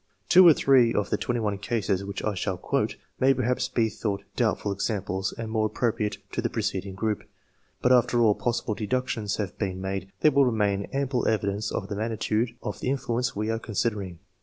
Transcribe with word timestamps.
Two 0.29 0.47
or 0.47 0.53
three, 0.55 0.95
of 0.95 1.11
the 1.11 1.15
21 1.17 1.59
cases 1.59 2.03
which 2.03 2.23
I 2.23 2.33
shall 2.33 2.57
quote, 2.57 2.95
may 3.19 3.35
perhaps 3.35 3.67
be 3.69 3.87
thought 3.87 4.23
doubtful 4.35 4.71
examples 4.71 5.31
and 5.37 5.51
more 5.51 5.67
appropriate 5.67 6.17
to 6.31 6.41
the 6.41 6.49
preceding 6.49 6.95
group; 6.95 7.21
but 7.83 7.91
after 7.91 8.19
all 8.19 8.33
possible 8.33 8.73
deductions 8.73 9.35
have 9.37 9.59
been 9.59 9.79
made, 9.79 10.11
there 10.21 10.31
will 10.31 10.43
remain 10.47 10.85
ample 10.91 11.27
evidence 11.27 11.71
of 11.71 11.87
the 11.87 11.95
magnitude 11.95 12.55
of 12.63 12.79
the 12.79 12.89
influence 12.89 13.35
we 13.35 13.51
are 13.51 13.59
considering. 13.59 14.17